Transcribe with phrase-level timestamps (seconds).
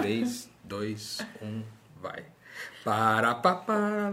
[0.00, 1.62] 3, 2, 1,
[2.00, 2.22] vai.
[2.84, 4.12] Para, pa, para,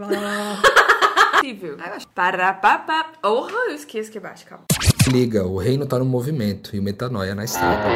[1.33, 1.77] Possível.
[2.13, 3.11] Para, pa, pa.
[3.23, 4.65] Oh, eu esqueço que é baixo, calma.
[5.07, 7.87] Liga, o reino tá no movimento e o metanoia na estrada.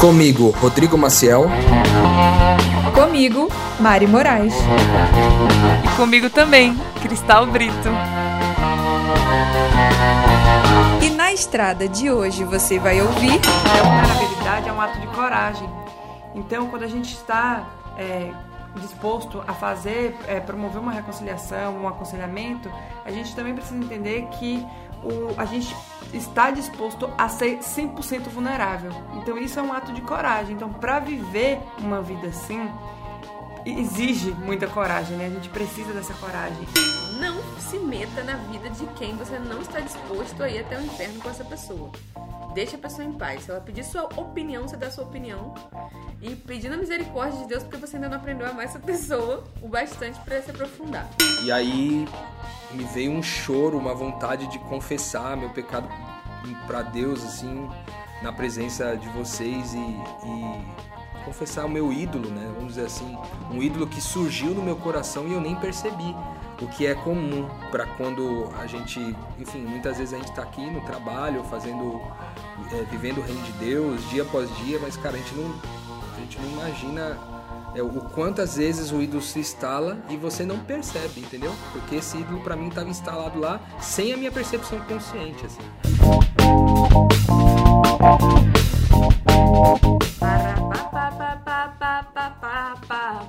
[0.00, 1.46] Comigo, Rodrigo Maciel.
[2.92, 3.48] Comigo,
[3.78, 4.54] Mari Moraes.
[5.84, 7.88] E comigo também, Cristal Brito.
[11.02, 13.40] E na estrada de hoje você vai ouvir.
[13.40, 15.85] A vulnerabilidade é um ato de coragem.
[16.36, 17.66] Então, quando a gente está
[17.96, 18.32] é,
[18.76, 22.70] disposto a fazer, é, promover uma reconciliação, um aconselhamento,
[23.04, 24.64] a gente também precisa entender que
[25.02, 25.74] o, a gente
[26.12, 28.90] está disposto a ser 100% vulnerável.
[29.14, 30.54] Então, isso é um ato de coragem.
[30.54, 32.70] Então, para viver uma vida assim,
[33.64, 35.26] exige muita coragem, né?
[35.26, 36.66] A gente precisa dessa coragem.
[37.20, 40.84] Não se meta na vida de quem você não está disposto a ir até o
[40.84, 41.90] inferno com essa pessoa.
[42.54, 43.44] Deixa a pessoa em paz.
[43.44, 45.54] Se ela pedir sua opinião, você dá sua opinião.
[46.20, 49.44] E pedindo a misericórdia de Deus, porque você ainda não aprendeu a amar essa pessoa
[49.60, 51.08] o bastante para se aprofundar.
[51.44, 52.08] E aí
[52.72, 55.88] me veio um choro, uma vontade de confessar meu pecado
[56.66, 57.68] para Deus, assim,
[58.22, 62.52] na presença de vocês e, e confessar o meu ídolo, né?
[62.54, 63.18] Vamos dizer assim,
[63.50, 66.14] um ídolo que surgiu no meu coração e eu nem percebi.
[66.60, 68.98] O que é comum para quando a gente,
[69.38, 72.00] enfim, muitas vezes a gente está aqui no trabalho, fazendo,
[72.72, 75.54] é, vivendo o reino de Deus dia após dia, mas cara, a gente não,
[76.16, 77.18] a gente não imagina
[77.74, 81.54] é, o quantas vezes o ídolo se instala e você não percebe, entendeu?
[81.72, 85.60] Porque esse ídolo para mim estava instalado lá sem a minha percepção consciente, assim.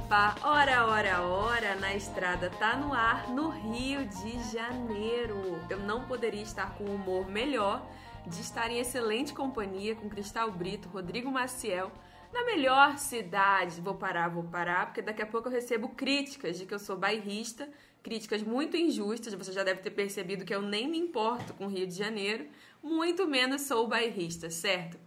[0.10, 5.60] Ora, ora, ora, na estrada tá no ar no Rio de Janeiro.
[5.70, 7.86] Eu não poderia estar com um humor melhor
[8.26, 11.92] de estar em excelente companhia com Cristal Brito, Rodrigo Maciel,
[12.34, 13.82] na melhor cidade.
[13.82, 16.96] Vou parar, vou parar, porque daqui a pouco eu recebo críticas de que eu sou
[16.96, 17.68] bairrista,
[18.02, 19.34] críticas muito injustas.
[19.34, 22.48] Você já deve ter percebido que eu nem me importo com o Rio de Janeiro,
[22.82, 24.98] muito menos sou bairrista, certo?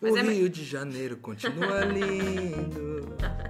[0.00, 0.22] Mas o é...
[0.22, 3.16] Rio de Janeiro continua lindo.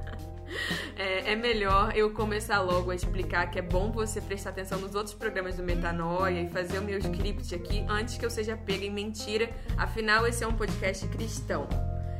[0.98, 4.96] É, é, melhor eu começar logo a explicar que é bom você prestar atenção nos
[4.96, 8.84] outros programas do Metanoia e fazer o meu script aqui antes que eu seja pega
[8.84, 9.48] em mentira.
[9.76, 11.68] Afinal, esse é um podcast cristão.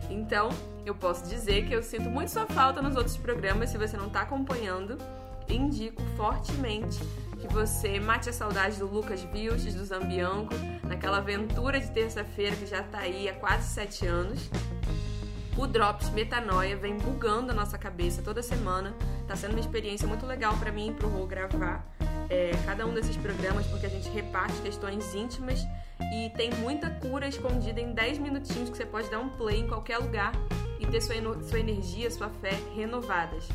[0.08, 0.48] Então,
[0.86, 3.70] eu posso dizer que eu sinto muito sua falta nos outros programas.
[3.70, 4.96] Se você não está acompanhando,
[5.48, 7.00] indico fortemente
[7.40, 12.66] que você mate a saudade do Lucas Vilches, do Zambianco, naquela aventura de terça-feira que
[12.66, 14.48] já está aí há quase sete anos.
[15.58, 18.94] O Drops Metanoia vem bugando a nossa cabeça toda semana.
[19.26, 21.84] Tá sendo uma experiência muito legal para mim e pro Rô gravar
[22.30, 25.66] é, cada um desses programas, porque a gente reparte questões íntimas
[26.14, 29.66] e tem muita cura escondida em 10 minutinhos que você pode dar um play em
[29.66, 30.30] qualquer lugar
[30.78, 33.48] e ter sua, sua energia, sua fé renovadas.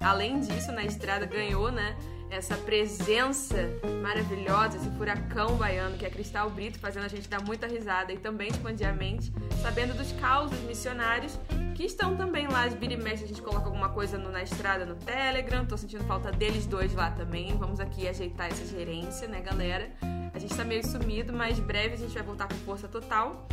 [0.00, 1.96] Além disso, na estrada ganhou, né?
[2.30, 3.56] Essa presença
[4.02, 8.18] maravilhosa, esse furacão baiano que é Cristal Brito, fazendo a gente dar muita risada e
[8.18, 11.38] também expandir a mente, sabendo dos causos missionários
[11.74, 12.64] que estão também lá.
[12.64, 15.64] As mexe, a gente coloca alguma coisa no, na estrada no Telegram.
[15.64, 17.56] Tô sentindo falta deles dois lá também.
[17.56, 19.90] Vamos aqui ajeitar essa gerência, né, galera?
[20.34, 23.46] A gente tá meio sumido, mas breve a gente vai voltar com força total.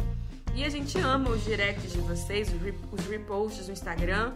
[0.53, 2.49] E a gente ama os directs de vocês,
[2.91, 4.33] os reposts no Instagram.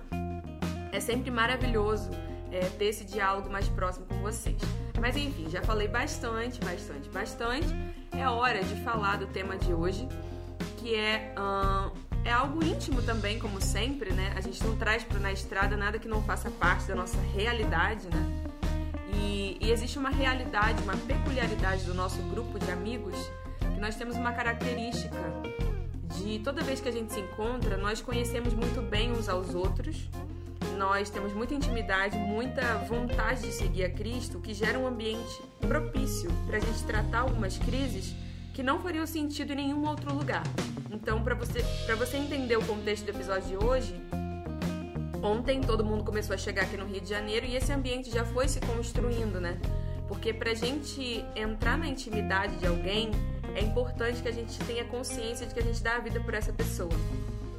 [0.91, 2.09] É sempre maravilhoso
[2.51, 4.57] é, ter esse diálogo mais próximo com vocês.
[4.99, 7.67] Mas enfim, já falei bastante, bastante, bastante.
[8.11, 10.07] É hora de falar do tema de hoje,
[10.77, 11.91] que é, hum,
[12.25, 14.33] é algo íntimo também, como sempre, né?
[14.35, 18.07] A gente não traz para na estrada nada que não faça parte da nossa realidade,
[18.07, 18.49] né?
[19.13, 23.15] E, e existe uma realidade, uma peculiaridade do nosso grupo de amigos,
[23.59, 25.17] que nós temos uma característica
[26.17, 30.09] de toda vez que a gente se encontra, nós conhecemos muito bem uns aos outros
[30.79, 36.31] nós temos muita intimidade, muita vontade de seguir a Cristo, que gera um ambiente propício
[36.47, 38.15] para a gente tratar algumas crises
[38.53, 40.41] que não fariam sentido em nenhum outro lugar.
[40.89, 41.61] Então, para você,
[41.97, 43.93] você entender o contexto do episódio de hoje,
[45.21, 48.23] ontem todo mundo começou a chegar aqui no Rio de Janeiro e esse ambiente já
[48.23, 49.59] foi se construindo, né?
[50.07, 53.11] Porque para a gente entrar na intimidade de alguém,
[53.53, 56.33] é importante que a gente tenha consciência de que a gente dá a vida por
[56.33, 56.89] essa pessoa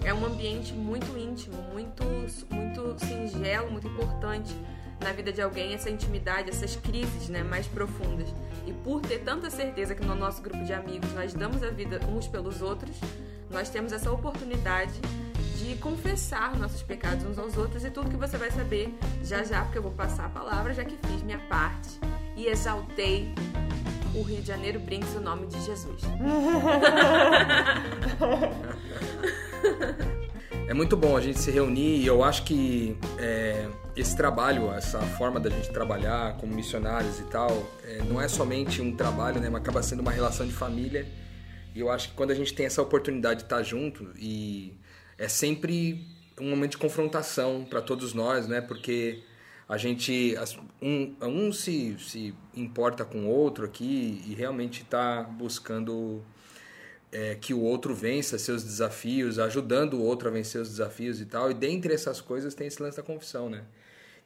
[0.04, 2.04] é um ambiente muito íntimo, muito,
[2.50, 4.54] muito singelo, muito importante
[5.00, 8.28] na vida de alguém essa intimidade, essas crises né, mais profundas.
[8.66, 12.00] E por ter tanta certeza que no nosso grupo de amigos nós damos a vida
[12.06, 12.96] uns pelos outros,
[13.50, 14.92] nós temos essa oportunidade
[15.56, 19.62] de confessar nossos pecados uns aos outros e tudo que você vai saber já já,
[19.62, 21.98] porque eu vou passar a palavra, já que fiz minha parte
[22.36, 23.34] e exaltei
[24.14, 26.02] o Rio de Janeiro brinca o nome de Jesus.
[30.68, 35.00] é muito bom a gente se reunir e eu acho que é, esse trabalho, essa
[35.00, 37.50] forma da gente trabalhar como missionários e tal,
[37.84, 41.06] é, não é somente um trabalho, né, mas acaba sendo uma relação de família.
[41.74, 44.74] E eu acho que quando a gente tem essa oportunidade de estar junto e
[45.16, 46.06] é sempre
[46.40, 48.60] um momento de confrontação para todos nós, né?
[48.60, 49.22] Porque
[49.68, 50.34] a gente
[50.82, 56.24] um, um se, se importa com o outro aqui e realmente está buscando
[57.12, 61.26] é, que o outro vença seus desafios, ajudando o outro a vencer os desafios e
[61.26, 61.50] tal.
[61.50, 63.64] E dentre essas coisas tem esse lance da confissão, né?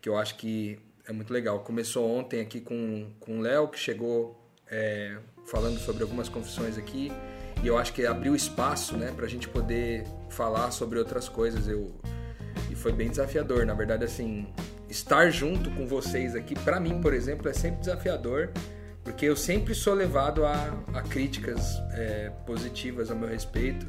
[0.01, 1.61] Que eu acho que é muito legal.
[1.61, 4.39] Começou ontem aqui com, com o Léo, que chegou
[4.71, 5.17] é,
[5.47, 7.11] falando sobre algumas confissões aqui.
[7.63, 11.67] E eu acho que abriu espaço, né, pra gente poder falar sobre outras coisas.
[11.67, 11.95] Eu,
[12.71, 13.65] e foi bem desafiador.
[13.65, 14.47] Na verdade, assim,
[14.89, 18.51] estar junto com vocês aqui, para mim, por exemplo, é sempre desafiador
[19.05, 23.87] porque eu sempre sou levado a, a críticas é, positivas a meu respeito.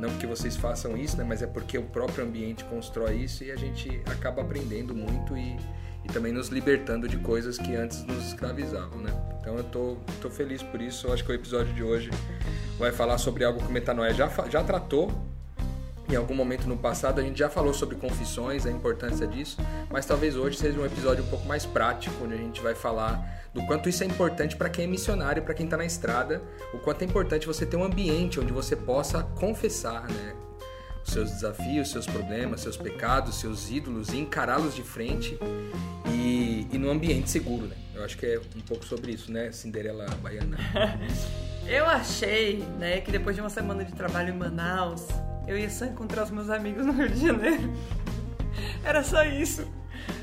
[0.00, 3.50] Não porque vocês façam isso, né, mas é porque o próprio ambiente constrói isso e
[3.50, 5.56] a gente acaba aprendendo muito e,
[6.04, 9.10] e também nos libertando de coisas que antes nos escravizavam, né?
[9.40, 11.06] Então eu tô, tô feliz por isso.
[11.06, 12.10] Eu acho que o episódio de hoje
[12.78, 15.10] vai falar sobre algo que o Metanoia já, já tratou,
[16.08, 19.58] em algum momento no passado a gente já falou sobre confissões, a importância disso,
[19.90, 23.48] mas talvez hoje seja um episódio um pouco mais prático, onde a gente vai falar
[23.52, 26.42] do quanto isso é importante para quem é missionário, para quem está na estrada,
[26.72, 30.45] o quanto é importante você ter um ambiente onde você possa confessar, né?
[31.06, 35.38] Seus desafios, seus problemas, seus pecados, seus ídolos e encará-los de frente
[36.08, 37.76] e, e num ambiente seguro, né?
[37.94, 40.58] Eu acho que é um pouco sobre isso, né, Cinderela Baiana?
[41.66, 45.08] Eu achei, né, que depois de uma semana de trabalho em Manaus,
[45.48, 47.72] eu ia só encontrar os meus amigos no Rio de Janeiro.
[48.84, 49.66] Era só isso.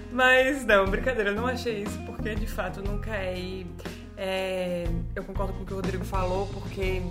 [0.09, 3.37] Mas não, brincadeira, eu não achei isso, porque de fato nunca é.
[3.37, 3.67] E,
[4.15, 7.01] é eu concordo com o que o Rodrigo falou, porque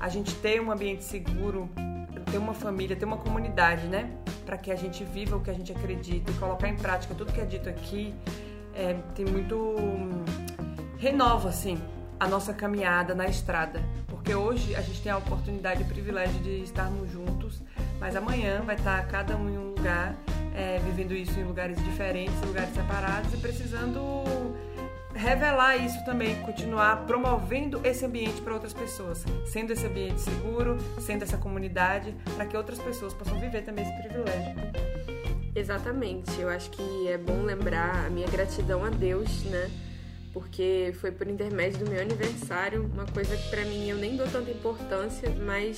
[0.00, 1.68] a gente ter um ambiente seguro,
[2.34, 4.10] ter uma família, ter uma comunidade, né?
[4.44, 7.32] Para que a gente viva o que a gente acredita e colocar em prática tudo
[7.32, 8.12] que é dito aqui,
[8.74, 9.76] é, tem muito.
[10.98, 11.80] renova, assim,
[12.18, 13.80] a nossa caminhada na estrada.
[14.08, 17.62] Porque hoje a gente tem a oportunidade e o privilégio de estarmos juntos,
[18.00, 20.16] mas amanhã vai estar cada um em um lugar,
[20.56, 24.53] é, vivendo isso em lugares diferentes, lugares separados e precisando
[25.14, 31.22] revelar isso também, continuar promovendo esse ambiente para outras pessoas, sendo esse ambiente seguro, sendo
[31.22, 34.54] essa comunidade, para que outras pessoas possam viver também esse privilégio.
[35.54, 39.70] Exatamente, eu acho que é bom lembrar a minha gratidão a Deus, né?
[40.34, 44.26] porque foi por intermédio do meu aniversário, uma coisa que para mim eu nem dou
[44.26, 45.76] tanta importância, mas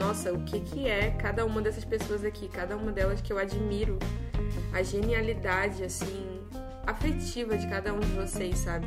[0.00, 3.38] nossa, o que que é cada uma dessas pessoas aqui, cada uma delas que eu
[3.38, 3.98] admiro,
[4.72, 6.40] a genialidade assim
[6.88, 8.86] afetiva de cada um de vocês, sabe?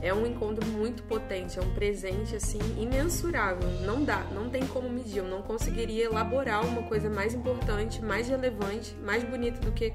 [0.00, 3.68] É um encontro muito potente, é um presente assim imensurável.
[3.82, 5.18] Não dá, não tem como medir.
[5.18, 9.92] Eu não conseguiria elaborar uma coisa mais importante, mais relevante, mais bonita do que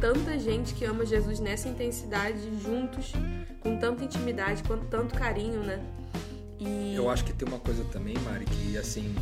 [0.00, 3.12] tanta gente que ama Jesus nessa intensidade, juntos,
[3.60, 5.84] com tanta intimidade, com tanto carinho, né?
[6.58, 6.94] E...
[6.94, 9.14] Eu acho que tem uma coisa também, Mari, que assim.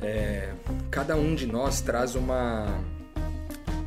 [0.00, 0.52] É,
[0.90, 2.80] cada um de nós traz uma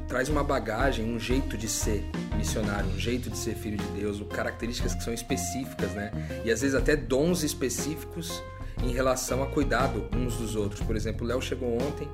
[0.07, 2.03] traz uma bagagem, um jeito de ser
[2.35, 6.11] missionário, um jeito de ser filho de Deus, características que são específicas, né?
[6.45, 8.41] E às vezes até dons específicos
[8.83, 10.81] em relação a cuidado uns dos outros.
[10.81, 12.07] Por exemplo, o Léo chegou ontem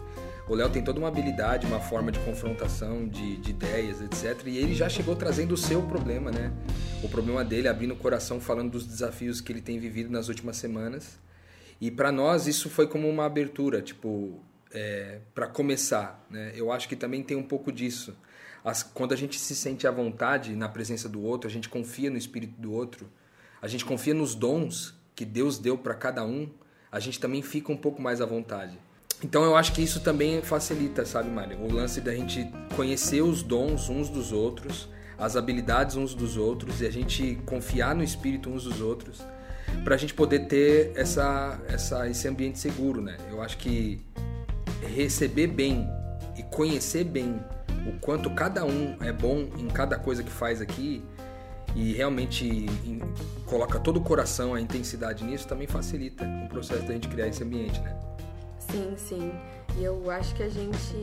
[0.48, 4.46] o Léo tem toda uma habilidade, uma forma de confrontação de, de, ideias, etc.
[4.48, 6.52] E ele já chegou trazendo o seu problema, né?
[7.02, 10.58] O problema dele, abrindo o coração, falando dos desafios que ele tem vivido nas últimas
[10.58, 11.18] semanas.
[11.80, 16.52] E para nós isso foi como uma abertura, tipo, é, para começar, né?
[16.56, 18.16] Eu acho que também tem um pouco disso.
[18.64, 22.10] As, quando a gente se sente à vontade na presença do outro, a gente confia
[22.10, 23.10] no espírito do outro,
[23.62, 26.50] a gente confia nos dons que Deus deu para cada um,
[26.92, 28.78] a gente também fica um pouco mais à vontade.
[29.24, 31.58] Então eu acho que isso também facilita, sabe, Mário?
[31.62, 36.82] O lance da gente conhecer os dons uns dos outros, as habilidades uns dos outros
[36.82, 39.24] e a gente confiar no espírito uns dos outros,
[39.84, 43.18] para a gente poder ter essa, essa, esse ambiente seguro, né?
[43.30, 44.02] Eu acho que
[44.84, 45.88] receber bem
[46.38, 47.40] e conhecer bem
[47.88, 51.04] o quanto cada um é bom em cada coisa que faz aqui
[51.76, 53.00] e realmente em,
[53.46, 57.44] coloca todo o coração, a intensidade nisso, também facilita o processo da gente criar esse
[57.44, 57.96] ambiente, né?
[58.60, 59.32] Sim, sim.
[59.78, 60.96] E eu acho que a gente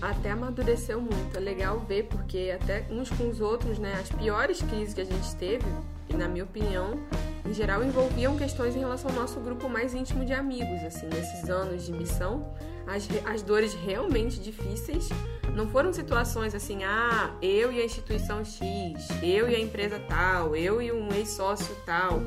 [0.00, 1.36] até amadureceu muito.
[1.36, 3.92] É legal ver, porque até uns com os outros, né?
[4.00, 5.66] As piores crises que a gente teve,
[6.08, 6.98] e na minha opinião,
[7.44, 11.48] em geral envolviam questões em relação ao nosso grupo mais íntimo de amigos, assim, nesses
[11.50, 12.54] anos de missão.
[12.86, 15.08] As, as dores realmente difíceis
[15.54, 20.56] não foram situações assim, ah, eu e a instituição X, eu e a empresa tal,
[20.56, 22.20] eu e um ex-sócio tal.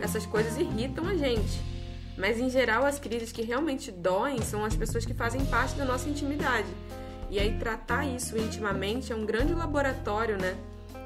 [0.00, 1.60] Essas coisas irritam a gente.
[2.16, 5.84] Mas em geral, as crises que realmente doem são as pessoas que fazem parte da
[5.84, 6.68] nossa intimidade.
[7.30, 10.54] E aí tratar isso intimamente é um grande laboratório, né?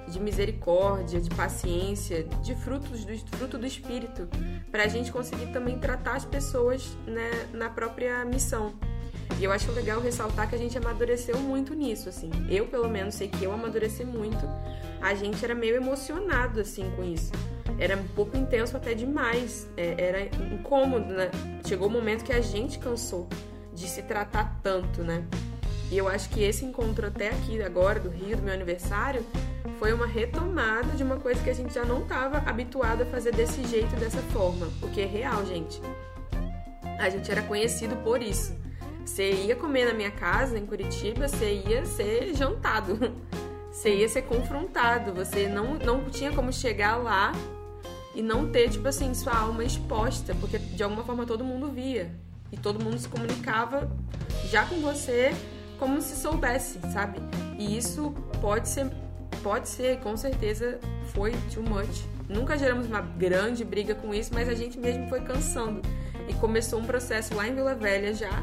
[0.08, 4.28] De misericórdia, de paciência, de frutos do fruto do espírito,
[4.70, 8.74] para a gente conseguir também tratar as pessoas né, na própria missão.
[9.38, 12.30] E eu acho legal ressaltar que a gente amadureceu muito nisso, assim.
[12.48, 14.48] Eu, pelo menos, sei que eu amadureci muito.
[15.00, 17.32] A gente era meio emocionado, assim, com isso.
[17.78, 19.68] Era um pouco intenso até demais.
[19.76, 21.30] É, era incômodo, né?
[21.66, 23.28] Chegou o um momento que a gente cansou
[23.74, 25.26] de se tratar tanto, né?
[25.90, 29.24] E eu acho que esse encontro até aqui agora, do Rio, do meu aniversário,
[29.78, 33.32] foi uma retomada de uma coisa que a gente já não estava habituado a fazer
[33.32, 34.68] desse jeito, dessa forma.
[34.80, 35.80] Porque é real, gente.
[36.98, 38.54] A gente era conhecido por isso.
[39.04, 42.98] Você ia comer na minha casa, em Curitiba, você ia ser jantado.
[43.70, 45.12] Você ia ser confrontado.
[45.12, 47.32] Você não, não tinha como chegar lá
[48.14, 50.34] e não ter, tipo assim, sua alma exposta.
[50.34, 52.10] Porque de alguma forma todo mundo via.
[52.50, 53.90] E todo mundo se comunicava
[54.50, 55.32] já com você
[55.78, 57.20] como se soubesse, sabe?
[57.58, 58.90] E isso pode ser,
[59.46, 60.80] pode ser, com certeza
[61.14, 62.04] foi too much.
[62.28, 65.82] Nunca geramos uma grande briga com isso, mas a gente mesmo foi cansando.
[66.28, 68.42] E começou um processo lá em Vila Velha já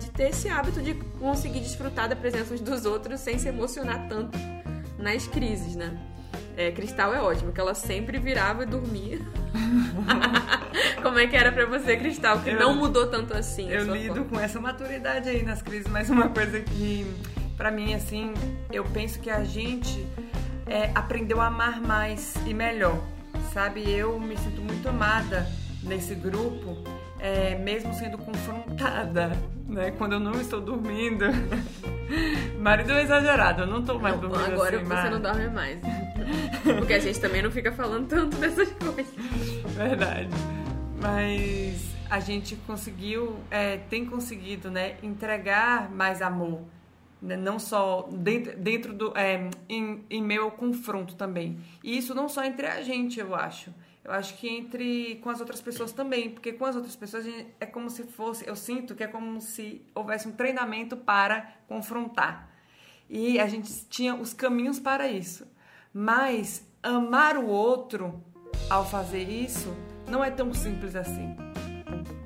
[0.00, 4.08] de ter esse hábito de conseguir desfrutar da presença uns dos outros sem se emocionar
[4.08, 4.38] tanto
[4.98, 5.98] nas crises, né?
[6.56, 9.18] É, Cristal é ótimo, que ela sempre virava e dormia.
[11.02, 13.70] Como é que era para você, Cristal, que eu, não mudou tanto assim?
[13.70, 14.24] Eu lido forma?
[14.30, 17.06] com essa maturidade aí nas crises, mas uma coisa que,
[17.54, 18.32] para mim, assim,
[18.72, 20.06] eu penso que a gente
[20.68, 22.98] é, aprendeu a amar mais e melhor,
[23.52, 23.90] sabe?
[23.90, 25.46] Eu me sinto muito amada
[25.82, 26.76] nesse grupo,
[27.18, 29.32] é, mesmo sendo confrontada,
[29.66, 29.90] né?
[29.92, 31.26] Quando eu não estou dormindo.
[32.58, 35.10] Marido é exagerado, eu não estou mais dormindo Agora assim, você mas...
[35.10, 35.80] não dorme mais.
[36.78, 39.14] Porque a gente também não fica falando tanto dessas coisas.
[39.76, 40.28] Verdade.
[41.00, 46.62] Mas a gente conseguiu, é, tem conseguido, né, entregar mais amor.
[47.20, 47.36] Né?
[47.36, 49.16] Não só dentro, dentro do.
[49.16, 51.58] É, em, em meio ao confronto também.
[51.82, 53.72] E isso não só entre a gente, eu acho.
[54.04, 57.26] Eu acho que entre com as outras pessoas também, porque com as outras pessoas
[57.60, 62.48] é como se fosse, eu sinto que é como se houvesse um treinamento para confrontar.
[63.10, 65.46] E a gente tinha os caminhos para isso.
[65.92, 68.22] Mas amar o outro
[68.70, 69.74] ao fazer isso
[70.08, 71.36] não é tão simples assim.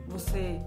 [0.07, 0.61] Você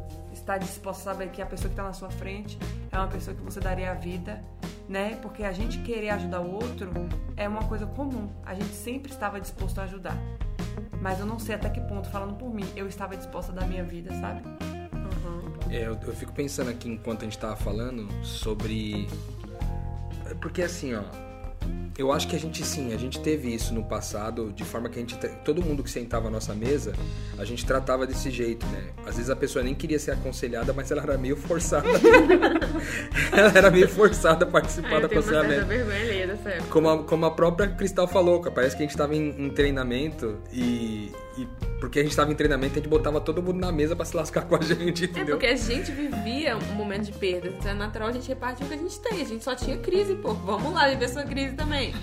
[0.45, 2.57] está disposto a saber que a pessoa que está na sua frente
[2.91, 4.43] é uma pessoa que você daria a vida,
[4.87, 5.17] né?
[5.19, 6.91] Porque a gente querer ajudar o outro
[7.35, 8.29] é uma coisa comum.
[8.45, 10.15] A gente sempre estava disposto a ajudar.
[11.01, 13.67] Mas eu não sei até que ponto, falando por mim, eu estava disposta a dar
[13.67, 14.43] minha vida, sabe?
[14.47, 15.71] Uhum.
[15.71, 19.07] É, eu, eu fico pensando aqui enquanto a gente estava falando sobre.
[20.41, 21.03] Porque assim, ó,
[21.97, 24.97] eu acho que a gente sim, a gente teve isso no passado, de forma que
[24.97, 25.15] a gente.
[25.45, 26.93] Todo mundo que sentava à nossa mesa,
[27.37, 28.89] a gente tratava desse jeito, né?
[29.05, 31.87] Às vezes a pessoa nem queria ser aconselhada, mas ela era meio forçada.
[33.31, 35.67] ela era meio forçada a participar do aconselhamento.
[36.35, 36.69] Vergonha dessa época.
[36.69, 40.37] Como a, como a própria Cristal falou, parece que a gente estava em, em, treinamento
[40.51, 41.47] e, e
[41.79, 44.15] porque a gente estava em treinamento, a gente botava todo mundo na mesa para se
[44.15, 45.35] lascar com a gente, é, entendeu?
[45.35, 47.47] É porque a gente vivia um momento de perda.
[47.47, 49.21] Então é natural a gente repartir o que a gente tem.
[49.21, 50.33] A gente só tinha crise, pô.
[50.33, 51.93] Vamos lá viver sua crise também.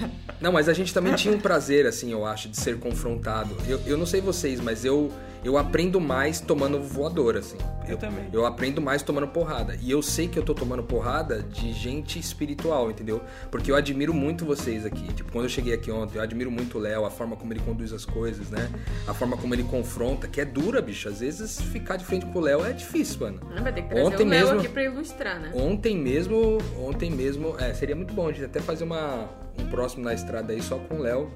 [0.40, 3.56] Não, mas a gente também tinha um prazer, assim, eu acho, de ser confrontado.
[3.66, 5.10] Eu, eu não sei vocês, mas eu
[5.44, 7.58] eu aprendo mais tomando voador, assim.
[7.84, 8.28] Eu, eu, também.
[8.32, 9.76] Eu aprendo mais tomando porrada.
[9.82, 13.20] E eu sei que eu tô tomando porrada de gente espiritual, entendeu?
[13.50, 15.12] Porque eu admiro muito vocês aqui.
[15.12, 17.60] Tipo, quando eu cheguei aqui ontem, eu admiro muito o Léo, a forma como ele
[17.60, 18.70] conduz as coisas, né?
[19.06, 21.08] A forma como ele confronta, que é dura, bicho.
[21.08, 23.40] Às vezes ficar de frente com o Léo é difícil, mano.
[23.54, 25.50] Não vai ter que trazer ontem o Léo mesmo, aqui pra ilustrar, né?
[25.54, 30.04] Ontem mesmo, ontem mesmo, é, seria muito bom a gente até fazer uma, um próximo
[30.04, 31.30] na estrada aí só com o Léo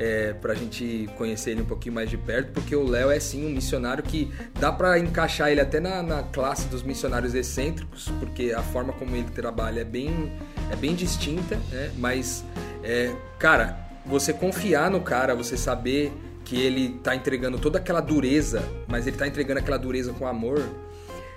[0.00, 3.20] é, para a gente conhecer ele um pouquinho mais de perto, porque o Léo é
[3.20, 8.08] sim um missionário que dá para encaixar ele até na, na, classe dos missionários excêntricos,
[8.18, 10.32] porque a forma como ele trabalha é bem,
[10.72, 11.92] é bem distinta, né?
[11.98, 12.42] mas,
[12.82, 16.10] é, cara, você confiar no cara, você saber
[16.46, 20.66] que ele tá entregando toda aquela dureza, mas ele tá entregando aquela dureza com amor,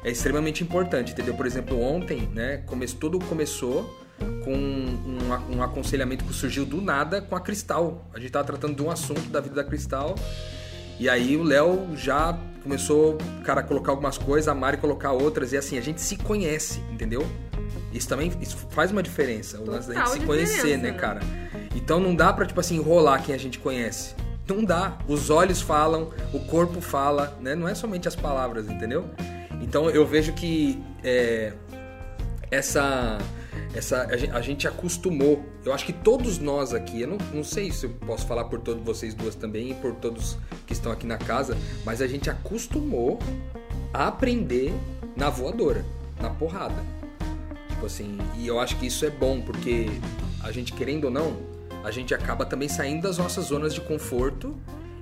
[0.05, 1.33] é extremamente importante, entendeu?
[1.33, 4.02] Por exemplo, ontem, né, come, tudo começou
[4.43, 8.09] com um, um, aconselhamento que surgiu do nada com a Cristal.
[8.13, 10.15] A gente tava tratando de um assunto da vida da Cristal.
[10.99, 15.51] E aí o Léo já começou, cara, a colocar algumas coisas, a Mari colocar outras,
[15.51, 17.27] e assim, a gente se conhece, entendeu?
[17.91, 21.19] Isso também isso faz uma diferença, o lance da gente se conhecer, né, né, cara?
[21.75, 24.15] Então não dá pra, tipo assim, enrolar quem a gente conhece.
[24.47, 24.97] Não dá.
[25.07, 27.55] Os olhos falam, o corpo fala, né?
[27.55, 29.09] Não é somente as palavras, entendeu?
[29.61, 31.53] Então eu vejo que é,
[32.51, 33.17] essa
[33.73, 35.43] essa a gente acostumou.
[35.65, 38.59] Eu acho que todos nós aqui, eu não, não sei se eu posso falar por
[38.59, 42.29] todos vocês duas também e por todos que estão aqui na casa, mas a gente
[42.29, 43.19] acostumou
[43.93, 44.73] a aprender
[45.15, 45.85] na voadora,
[46.19, 46.81] na porrada.
[47.69, 49.87] Tipo assim, e eu acho que isso é bom, porque
[50.41, 51.35] a gente, querendo ou não,
[51.83, 54.55] a gente acaba também saindo das nossas zonas de conforto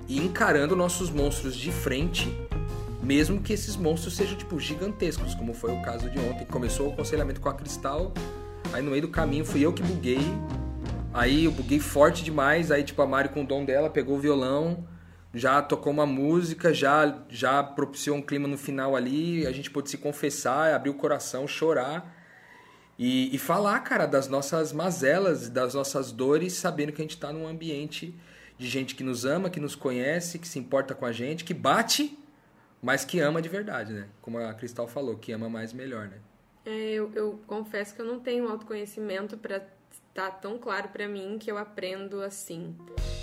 [0.08, 2.36] e encarando nossos monstros de frente,
[3.02, 6.44] mesmo que esses monstros sejam, tipo, gigantescos, como foi o caso de ontem.
[6.44, 8.12] Começou o aconselhamento com a Cristal,
[8.72, 10.20] aí no meio do caminho fui eu que buguei,
[11.12, 14.20] aí eu buguei forte demais, aí, tipo, a Mari com o dom dela pegou o
[14.20, 14.86] violão,
[15.34, 19.88] já tocou uma música, já, já propiciou um clima no final ali, a gente pôde
[19.88, 22.20] se confessar, abrir o coração, chorar.
[22.98, 27.32] E, e, falar, cara, das nossas mazelas, das nossas dores, sabendo que a gente está
[27.32, 28.14] num ambiente
[28.58, 31.54] de gente que nos ama, que nos conhece, que se importa com a gente, que
[31.54, 32.16] bate,
[32.82, 34.08] mas que ama de verdade, né?
[34.20, 36.18] Como a Cristal falou, que ama mais melhor, né?
[36.64, 39.62] É, eu, eu confesso que eu não tenho autoconhecimento para
[40.14, 42.76] tá tão claro para mim que eu aprendo assim.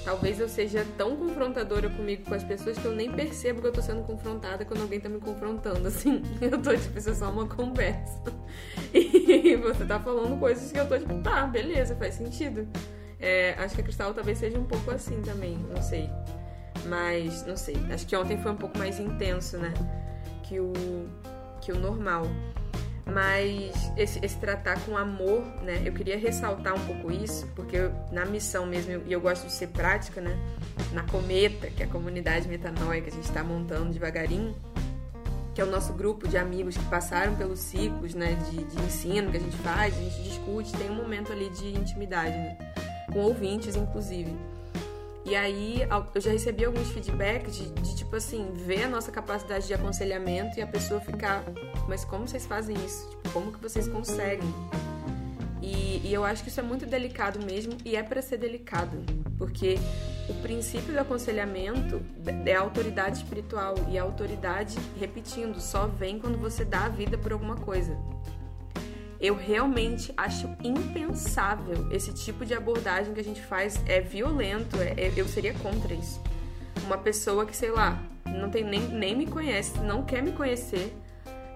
[0.04, 3.72] Talvez eu seja tão confrontadora comigo com as pessoas que eu nem percebo que eu
[3.72, 6.24] tô sendo confrontada quando alguém tá me confrontando, assim.
[6.42, 8.22] Eu tô tipo, isso é só uma conversa.
[8.92, 12.68] E você tá falando coisas que eu tô tipo, tá, beleza, faz sentido.
[13.20, 16.10] É, acho que a Cristal talvez seja um pouco assim também, não sei.
[16.88, 17.76] Mas, não sei.
[17.94, 19.74] Acho que ontem foi um pouco mais intenso, né?
[20.44, 20.74] Que o,
[21.62, 22.26] que o normal.
[23.12, 25.82] Mas esse, esse, tratar com amor, né?
[25.86, 29.48] Eu queria ressaltar um pouco isso, porque eu, na missão mesmo, e eu, eu, gosto
[29.48, 30.38] de ser prática, né?
[30.94, 34.56] Na Cometa, que é a comunidade metanoica que a gente está montando devagarinho,
[35.54, 38.38] que é o nosso grupo de amigos que passaram pelos ciclos, né?
[38.50, 41.76] De, de ensino que a gente faz, a gente discute, tem um momento ali de
[41.76, 42.58] intimidade, né?
[43.12, 44.36] Com ouvintes, inclusive.
[45.26, 45.82] E aí
[46.16, 50.58] eu já recebi alguns feedbacks de, de, tipo assim, ver a nossa capacidade de aconselhamento
[50.58, 51.44] e a pessoa ficar,
[51.88, 53.08] mas como vocês fazem isso?
[53.10, 54.50] Tipo, como que vocês conseguem?
[55.62, 58.98] E, e eu acho que isso é muito delicado mesmo e é para ser delicado,
[59.38, 59.78] porque
[60.30, 62.02] o princípio do aconselhamento
[62.46, 67.18] é a autoridade espiritual e a autoridade, repetindo, só vem quando você dá a vida
[67.18, 67.98] por alguma coisa.
[69.20, 73.82] Eu realmente acho impensável esse tipo de abordagem que a gente faz.
[73.86, 76.22] É violento, é, é, eu seria contra isso.
[76.86, 80.96] Uma pessoa que, sei lá, não tem nem, nem me conhece, não quer me conhecer,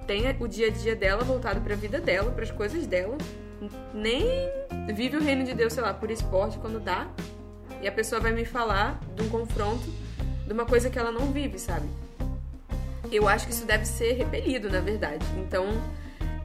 [0.06, 3.18] tem o dia a dia dela voltado para a vida dela, para as coisas dela,
[3.94, 4.26] nem
[4.94, 7.08] vive o reino de Deus, sei lá, por esporte quando dá,
[7.82, 9.84] e a pessoa vai me falar de um confronto
[10.46, 11.88] de uma coisa que ela não vive, sabe?
[13.12, 15.26] Eu acho que isso deve ser repelido, na verdade.
[15.38, 15.68] Então,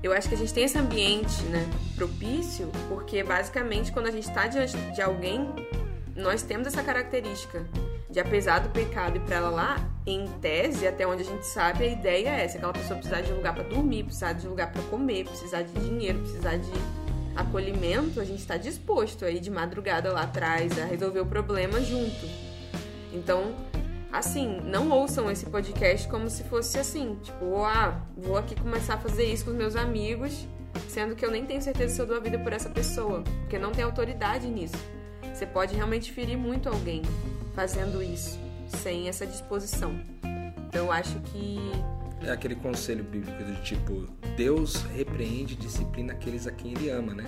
[0.02, 4.28] eu acho que a gente tem esse ambiente né, propício porque, basicamente, quando a gente
[4.28, 5.48] está diante de alguém,
[6.14, 7.64] nós temos essa característica
[8.10, 11.84] de, apesar do pecado e para ela lá, em tese, até onde a gente sabe,
[11.84, 14.82] a ideia é essa: aquela pessoa precisar de lugar para dormir, precisar de lugar para
[14.84, 16.72] comer, precisar de dinheiro, precisar de
[17.36, 22.26] acolhimento, a gente está disposto aí de madrugada lá atrás a resolver o problema junto.
[23.12, 23.54] Então,
[24.12, 28.98] assim, não ouçam esse podcast como se fosse assim, tipo, ah, vou aqui começar a
[28.98, 30.46] fazer isso com os meus amigos,
[30.88, 33.58] sendo que eu nem tenho certeza se eu dou a vida por essa pessoa, porque
[33.58, 34.76] não tem autoridade nisso.
[35.32, 37.02] Você pode realmente ferir muito alguém
[37.54, 39.92] fazendo isso, sem essa disposição.
[40.68, 41.58] Então eu acho que
[42.22, 47.14] é aquele conselho bíblico do tipo, Deus repreende e disciplina aqueles a quem ele ama,
[47.14, 47.24] né?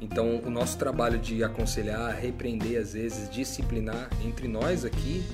[0.00, 5.24] Então, o nosso trabalho de aconselhar, repreender, às vezes, disciplinar entre nós aqui,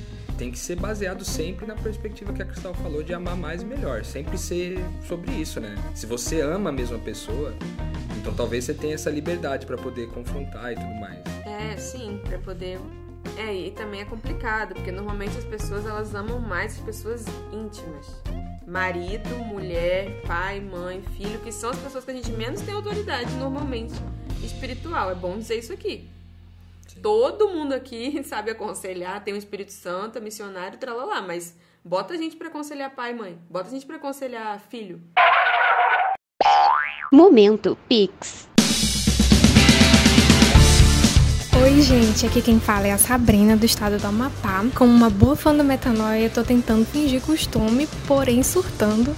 [0.41, 3.67] tem que ser baseado sempre na perspectiva que a Cristal falou de amar mais e
[3.67, 4.03] melhor.
[4.07, 5.75] Sempre ser sobre isso, né?
[5.95, 7.55] Se você ama a mesma pessoa,
[8.19, 11.19] então talvez você tenha essa liberdade para poder confrontar e tudo mais.
[11.45, 12.81] É, sim, para poder.
[13.37, 18.07] É, e também é complicado, porque normalmente as pessoas elas amam mais as pessoas íntimas.
[18.67, 23.31] Marido, mulher, pai, mãe, filho, que são as pessoas que a gente menos tem autoridade
[23.35, 23.93] normalmente
[24.43, 25.11] espiritual.
[25.11, 26.09] É bom dizer isso aqui.
[27.03, 32.15] Todo mundo aqui sabe aconselhar, tem o um Espírito Santo, é missionário, tralalá, mas bota
[32.15, 35.01] a gente para aconselhar pai e mãe, bota a gente para aconselhar filho.
[37.13, 38.49] Momento Pix.
[41.73, 44.65] Oi, gente, aqui quem fala é a Sabrina do estado do Amapá.
[44.75, 49.15] Como uma boa fã do Metanoia, eu tô tentando fingir costume, porém surtando.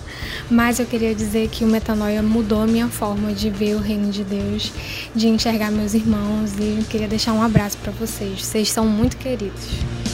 [0.51, 4.12] Mas eu queria dizer que o Metanoia mudou a minha forma de ver o reino
[4.12, 4.71] de Deus,
[5.15, 8.45] de enxergar meus irmãos e eu queria deixar um abraço para vocês.
[8.45, 10.12] Vocês são muito queridos.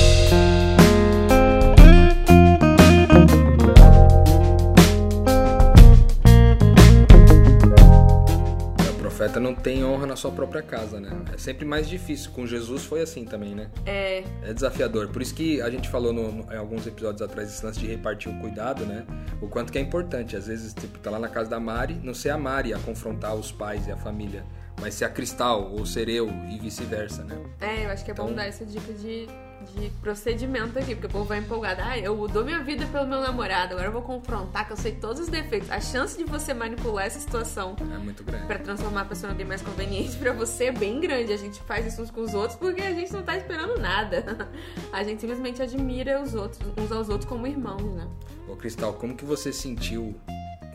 [9.31, 11.09] profeta não tem honra na sua própria casa, né?
[11.33, 12.31] É sempre mais difícil.
[12.31, 13.69] Com Jesus foi assim também, né?
[13.85, 14.23] É.
[14.43, 15.07] É desafiador.
[15.07, 17.87] Por isso que a gente falou no, no, em alguns episódios atrás esse lance de
[17.87, 19.05] repartir o cuidado, né?
[19.41, 20.35] O quanto que é importante.
[20.35, 23.33] Às vezes, tipo, tá lá na casa da Mari, não ser a Mari a confrontar
[23.35, 24.43] os pais e a família,
[24.79, 27.37] mas ser a Cristal ou ser eu e vice-versa, né?
[27.61, 29.27] É, eu acho que é bom Então- dar essa dica de,
[29.75, 31.81] de procedimento aqui, porque o povo vai empolgado.
[31.83, 34.93] Ah, eu dou minha vida pelo meu namorado, agora eu vou confrontar, que eu sei
[34.93, 35.69] todos os defeitos.
[35.71, 38.45] A chance de você manipular essa situação É muito grande.
[38.47, 41.31] pra transformar a pessoa em alguém mais conveniente pra você é bem grande.
[41.31, 44.49] A gente faz isso uns com os outros porque a gente não tá esperando nada.
[44.91, 48.07] A gente simplesmente admira os outros, uns aos outros como irmãos, né?
[48.47, 50.15] Ô Cristal, como que você sentiu?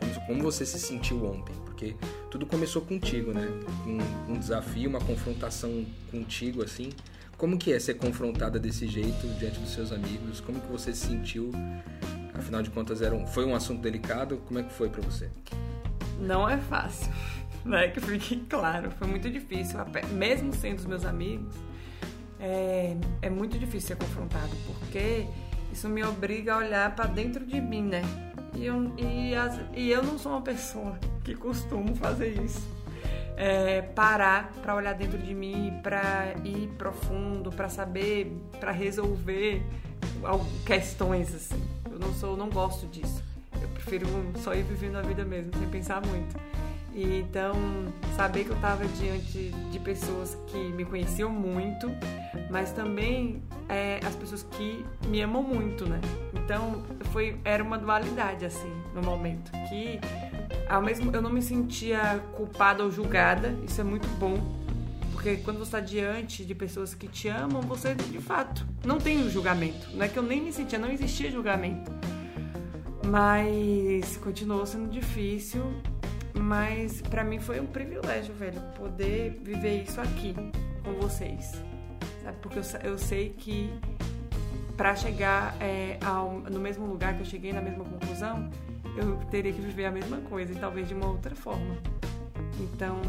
[0.01, 1.55] Como, como você se sentiu ontem?
[1.65, 1.95] Porque
[2.31, 3.47] tudo começou contigo, né?
[3.87, 6.91] Um, um desafio, uma confrontação contigo, assim.
[7.37, 10.41] Como que é ser confrontada desse jeito diante dos seus amigos?
[10.41, 11.53] Como que você se sentiu?
[12.35, 14.39] Afinal de contas, era um, foi um assunto delicado.
[14.47, 15.29] Como é que foi pra você?
[16.21, 17.13] Não é fácil,
[17.65, 17.89] né?
[17.89, 18.91] Que fique claro.
[18.93, 19.79] Foi muito difícil,
[20.13, 21.55] mesmo sendo os meus amigos,
[22.41, 25.27] é, é muito difícil ser confrontado, porque
[25.73, 28.03] isso me obriga a olhar pra dentro de mim, né?
[28.55, 32.67] E eu, e, as- e eu não sou uma pessoa que costumo fazer isso.
[33.37, 39.63] É, parar pra olhar dentro de mim, pra ir profundo, pra saber, pra resolver
[40.65, 41.63] questões assim.
[41.91, 43.23] Eu não sou, não gosto disso.
[43.61, 46.35] Eu prefiro só ir vivendo a vida mesmo, sem pensar muito.
[46.95, 47.55] E então,
[48.17, 51.91] saber que eu estava diante de pessoas que me conheciam muito,
[52.51, 56.01] mas também é, as pessoas que me amam muito, né?
[56.33, 59.51] Então, foi, era uma dualidade, assim, no momento.
[59.69, 60.01] Que,
[60.69, 64.37] ao mesmo eu não me sentia culpada ou julgada, isso é muito bom.
[65.13, 69.23] Porque quando você está diante de pessoas que te amam, você, de fato, não tem
[69.23, 69.89] o julgamento.
[69.95, 71.91] Não é que eu nem me sentia, não existia julgamento.
[73.07, 75.63] Mas continuou sendo difícil.
[76.35, 80.35] Mas pra mim foi um privilégio, velho, poder viver isso aqui
[80.85, 81.53] com vocês.
[82.23, 82.37] Sabe?
[82.43, 83.73] Porque eu, eu sei que
[84.77, 88.51] pra chegar é, ao, no mesmo lugar que eu cheguei, na mesma conclusão,
[88.97, 91.77] eu teria que viver a mesma coisa e talvez de uma outra forma.
[92.59, 93.01] Então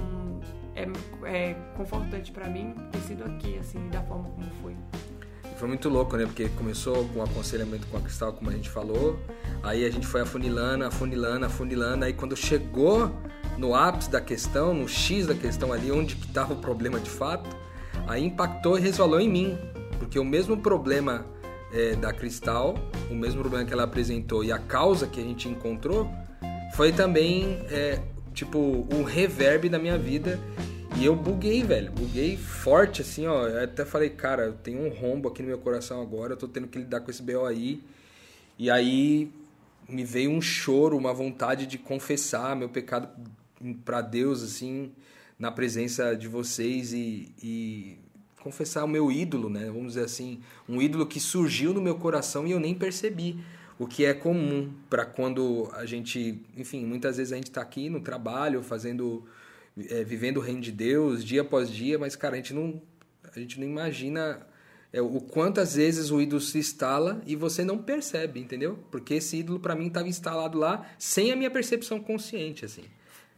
[0.76, 0.88] é,
[1.26, 4.76] é confortante pra mim ter sido aqui, assim, da forma como foi.
[5.58, 6.26] Foi muito louco, né?
[6.26, 9.20] Porque começou com aconselhamento com a Cristal, como a gente falou.
[9.64, 12.06] Aí a gente foi afunilando, afunilando, afunilando.
[12.06, 13.12] Aí quando chegou
[13.58, 17.10] no ápice da questão, no X da questão ali, onde que tava o problema de
[17.10, 17.50] fato,
[18.08, 19.58] aí impactou e resvalou em mim.
[19.98, 21.26] Porque o mesmo problema
[21.72, 22.76] é, da Cristal,
[23.10, 26.10] o mesmo problema que ela apresentou e a causa que a gente encontrou,
[26.76, 28.02] foi também, é,
[28.34, 30.40] tipo, um reverb da minha vida.
[31.00, 31.92] E eu buguei, velho.
[31.92, 33.48] Buguei forte, assim, ó.
[33.48, 36.48] Eu até falei, cara, eu tenho um rombo aqui no meu coração agora, eu tô
[36.48, 37.84] tendo que lidar com esse BO aí.
[38.58, 39.32] E aí
[39.88, 43.10] me veio um choro, uma vontade de confessar meu pecado
[43.86, 44.92] pra Deus, assim,
[45.38, 47.98] na presença de vocês e, e
[48.48, 49.66] confessar o meu ídolo, né?
[49.66, 53.38] Vamos dizer assim, um ídolo que surgiu no meu coração e eu nem percebi.
[53.78, 57.90] O que é comum para quando a gente, enfim, muitas vezes a gente tá aqui
[57.90, 59.26] no trabalho, fazendo,
[59.90, 62.82] é, vivendo o reino de Deus dia após dia, mas cara, a gente não,
[63.36, 64.40] a gente não imagina
[64.94, 68.80] é, o quantas vezes o ídolo se instala e você não percebe, entendeu?
[68.90, 72.86] Porque esse ídolo para mim estava instalado lá sem a minha percepção consciente, assim.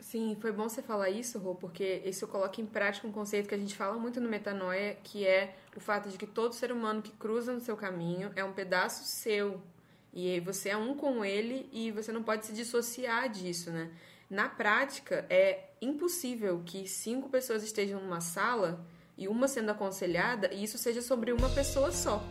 [0.09, 3.53] Sim, foi bom você falar isso, Rô, porque isso coloca em prática um conceito que
[3.53, 6.99] a gente fala muito no Metanoia, que é o fato de que todo ser humano
[6.99, 9.61] que cruza no seu caminho é um pedaço seu.
[10.11, 13.91] E você é um com ele e você não pode se dissociar disso, né?
[14.27, 18.83] Na prática, é impossível que cinco pessoas estejam numa sala
[19.15, 22.23] e uma sendo aconselhada e isso seja sobre uma pessoa só.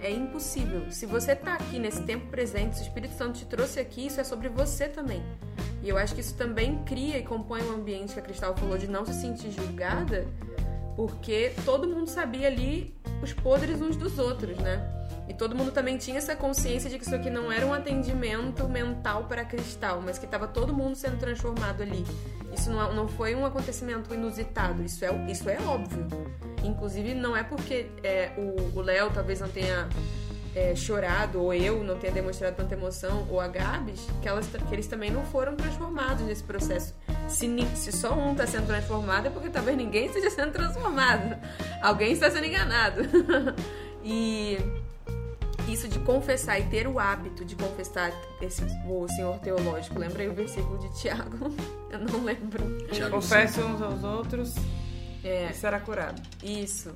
[0.00, 0.90] É impossível.
[0.90, 4.18] Se você tá aqui nesse tempo presente, se o Espírito Santo te trouxe aqui, isso
[4.18, 5.22] é sobre você também.
[5.82, 8.76] E eu acho que isso também cria e compõe um ambiente que a Cristal falou
[8.76, 10.26] de não se sentir julgada,
[10.96, 14.94] porque todo mundo sabia ali os podres uns dos outros, né?
[15.28, 18.66] E todo mundo também tinha essa consciência de que isso aqui não era um atendimento
[18.66, 22.04] mental para Cristal, mas que estava todo mundo sendo transformado ali.
[22.52, 26.06] Isso não, não foi um acontecimento inusitado, isso é, isso é óbvio.
[26.64, 28.32] Inclusive, não é porque é,
[28.74, 29.86] o Léo talvez não tenha
[30.58, 34.74] é, chorado, ou eu não tenha demonstrado tanta emoção, ou a Gabs, que, elas, que
[34.74, 36.94] eles também não foram transformados nesse processo.
[37.28, 41.36] Se, se só um está sendo transformado, é porque talvez ninguém esteja sendo transformado.
[41.80, 43.02] Alguém está sendo enganado.
[44.02, 44.58] e
[45.68, 49.98] isso de confessar e ter o hábito de confessar esse o senhor teológico.
[49.98, 51.54] Lembra aí o versículo de Tiago?
[51.90, 52.64] Eu não lembro.
[53.10, 54.54] Confesse uns aos outros
[55.22, 56.20] É, e será curado.
[56.42, 56.92] isso.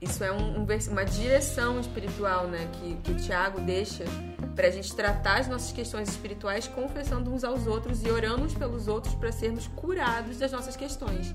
[0.00, 2.68] Isso é um, um uma direção espiritual, né?
[2.72, 4.04] Que, que o Tiago deixa
[4.54, 8.88] pra gente tratar as nossas questões espirituais confessando uns aos outros e orando uns pelos
[8.88, 11.34] outros para sermos curados das nossas questões.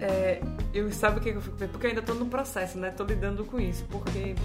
[0.00, 0.40] é,
[0.72, 2.90] eu sabe o que eu fico Porque eu ainda tô no processo, né?
[2.90, 3.84] Tô lidando com isso.
[3.90, 4.36] Porque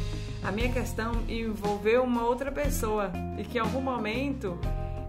[0.43, 3.11] a minha questão envolveu uma outra pessoa.
[3.37, 4.57] E que em algum momento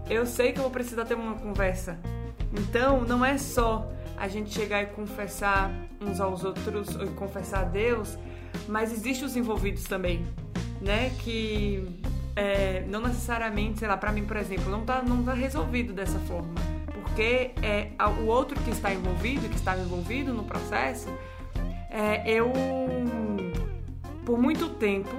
[0.09, 1.97] eu sei que eu vou precisar ter uma conversa.
[2.53, 7.65] Então, não é só a gente chegar e confessar uns aos outros, e confessar a
[7.65, 8.17] Deus,
[8.67, 10.25] mas existem os envolvidos também,
[10.81, 11.11] né?
[11.19, 11.87] Que
[12.35, 16.19] é, não necessariamente, sei lá, para mim, por exemplo, não tá, não tá resolvido dessa
[16.19, 16.53] forma.
[16.93, 21.07] Porque é, o outro que está envolvido, que estava envolvido no processo,
[21.89, 22.51] é, eu,
[24.25, 25.15] por muito tempo,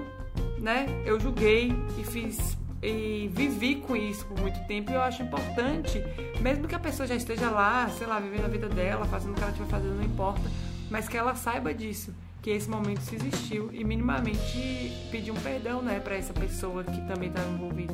[0.58, 5.22] né, eu julguei e fiz e vivi com isso por muito tempo e eu acho
[5.22, 6.02] importante,
[6.40, 9.34] mesmo que a pessoa já esteja lá, sei lá, vivendo a vida dela, fazendo o
[9.34, 10.42] que ela estiver fazendo, não importa,
[10.90, 12.14] mas que ela saiba disso,
[12.46, 17.00] que esse momento se existiu e minimamente pedir um perdão, né, para essa pessoa que
[17.08, 17.92] também está envolvida.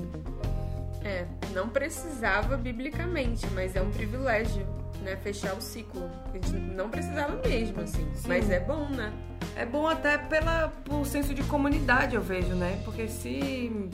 [1.02, 4.66] É, não precisava biblicamente, mas é um privilégio,
[5.02, 6.10] né, fechar o ciclo.
[6.28, 8.28] A gente não precisava mesmo, assim, Sim.
[8.28, 9.10] mas é bom, né?
[9.56, 12.78] É bom até pela, por senso de comunidade, eu vejo, né?
[12.84, 13.88] Porque se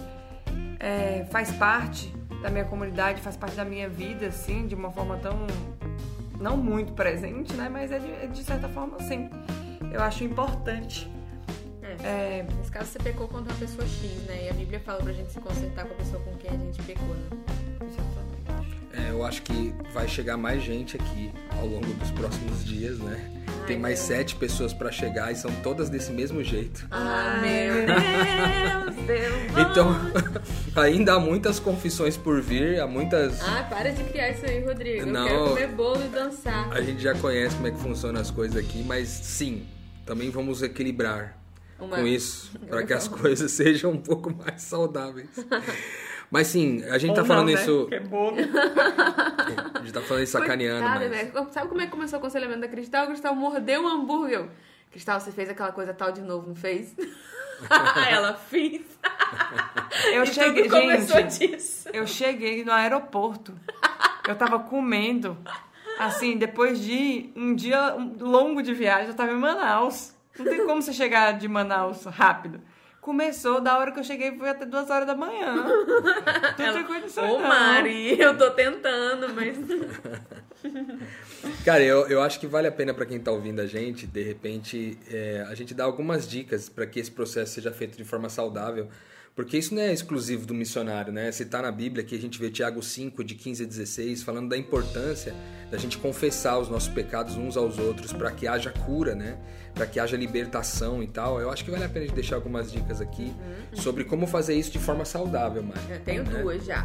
[0.81, 5.19] é, faz parte da minha comunidade, faz parte da minha vida, assim, de uma forma
[5.19, 5.47] tão.
[6.41, 7.69] não muito presente, né?
[7.69, 9.31] Mas é de, é de certa forma, sim.
[9.93, 11.11] Eu acho importante.
[11.83, 14.47] É, é, nesse caso, você pecou contra uma pessoa X, né?
[14.47, 16.83] E a Bíblia fala pra gente se consertar com a pessoa com quem a gente
[16.83, 17.39] pecou, né?
[18.93, 23.31] É, eu acho que vai chegar mais gente aqui ao longo dos próximos dias, né?
[23.47, 24.09] Ai, Tem mais Deus.
[24.09, 26.87] sete pessoas para chegar e são todas desse mesmo jeito.
[26.91, 29.71] Ah, meu Deus, Deus.
[29.71, 29.95] Então,
[30.83, 33.41] ainda há muitas confissões por vir, há muitas.
[33.43, 35.07] Ah, para de criar isso aí, Rodrigo.
[35.07, 36.73] Não, eu quero comer bolo e dançar.
[36.73, 39.65] A gente já conhece como é que funcionam as coisas aqui, mas sim,
[40.09, 41.37] também vamos equilibrar
[41.79, 41.97] Uma...
[41.97, 45.29] com isso, para que as coisas sejam um pouco mais saudáveis.
[46.31, 47.63] Mas sim, a gente Ou tá falando não, né?
[47.63, 47.87] isso.
[47.87, 48.37] Que é bolo.
[48.37, 50.83] a gente tá falando isso sacaneando.
[50.83, 51.33] Coitada, mas...
[51.33, 51.47] né?
[51.51, 53.05] Sabe como é que começou o aconselhamento da Cristal?
[53.05, 54.47] O Cristal mordeu um hambúrguer.
[54.91, 56.95] Cristal, você fez aquela coisa tal de novo, não fez?
[58.11, 58.83] Ela fez.
[60.13, 61.89] Eu cheguei, gente, disso.
[61.95, 63.55] eu cheguei no aeroporto.
[64.29, 65.35] Eu tava comendo.
[65.99, 70.15] Assim, depois de um dia longo de viagem, eu tava em Manaus.
[70.39, 72.61] Não tem como você chegar de Manaus rápido
[73.09, 75.55] começou da hora que eu cheguei foi até duas horas da manhã.
[75.55, 79.57] Não Ela, Ô, Mari, eu tô tentando, mas.
[81.65, 84.23] Cara, eu, eu acho que vale a pena para quem tá ouvindo a gente, de
[84.23, 88.29] repente, é, a gente dar algumas dicas para que esse processo seja feito de forma
[88.29, 88.89] saudável.
[89.39, 91.31] Porque isso não é exclusivo do missionário, né?
[91.31, 94.49] Se tá na Bíblia, que a gente vê Tiago 5, de 15 a 16, falando
[94.49, 95.33] da importância
[95.71, 99.39] da gente confessar os nossos pecados uns aos outros para que haja cura, né?
[99.73, 101.41] Para que haja libertação e tal.
[101.41, 103.33] Eu acho que vale a pena a gente deixar algumas dicas aqui
[103.73, 103.81] uhum.
[103.81, 105.83] sobre como fazer isso de forma saudável, Mari.
[105.89, 106.43] Eu tenho né?
[106.43, 106.85] duas já.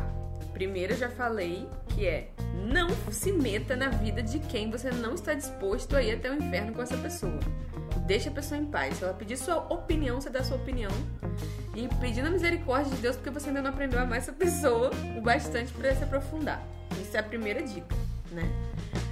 [0.53, 2.29] Primeiro, eu já falei que é
[2.65, 6.35] não se meta na vida de quem você não está disposto a ir até o
[6.35, 7.39] inferno com essa pessoa.
[8.05, 8.97] Deixa a pessoa em paz.
[8.97, 10.91] Se ela pedir sua opinião, você dá sua opinião.
[11.75, 14.91] E pedindo a misericórdia de Deus, porque você ainda não aprendeu a amar essa pessoa
[15.17, 16.61] o bastante para se aprofundar.
[17.01, 17.95] Isso é a primeira dica,
[18.31, 18.43] né?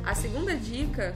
[0.06, 1.16] A segunda dica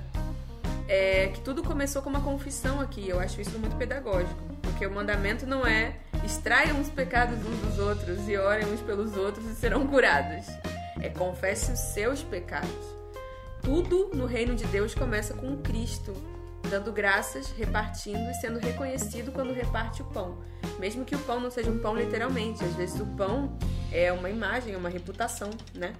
[0.87, 3.07] é que tudo começou com uma confissão aqui.
[3.07, 4.41] Eu acho isso muito pedagógico.
[4.61, 9.15] Porque o mandamento não é extraiam os pecados uns dos outros e orem uns pelos
[9.15, 10.45] outros e serão curados.
[11.01, 12.69] É confesse os seus pecados.
[13.61, 16.13] Tudo no reino de Deus começa com Cristo
[16.69, 20.37] dando graças, repartindo e sendo reconhecido quando reparte o pão.
[20.79, 23.57] Mesmo que o pão não seja um pão literalmente, às vezes o pão
[23.91, 25.93] é uma imagem, é uma reputação, né?